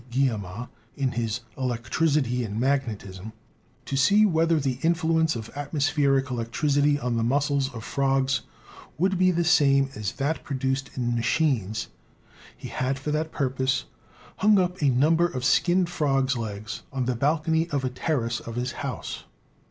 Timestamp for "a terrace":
17.85-18.39